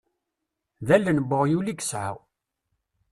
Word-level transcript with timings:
D 0.87 0.89
allen 0.95 1.17
n 1.23 1.27
weɣyul 1.29 1.67
i 1.73 1.75
yesɛa. 1.79 2.11